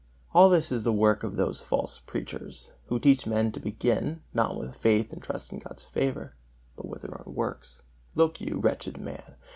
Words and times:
All 0.33 0.49
this 0.49 0.71
is 0.71 0.83
the 0.83 0.91
work 0.91 1.21
of 1.21 1.35
those 1.35 1.61
false 1.61 1.99
preachers, 1.99 2.71
who 2.87 2.97
teach 2.99 3.27
men 3.27 3.51
to 3.51 3.59
begin, 3.59 4.23
not 4.33 4.57
with 4.57 4.75
faith 4.75 5.13
and 5.13 5.21
trust 5.21 5.53
in 5.53 5.59
God's 5.59 5.85
favor, 5.85 6.33
but 6.75 6.87
with 6.87 7.03
their 7.03 7.21
own 7.23 7.35
works. 7.35 7.83
Look 8.15 8.41
you, 8.41 8.57
wretched 8.57 8.97
man! 8.97 9.35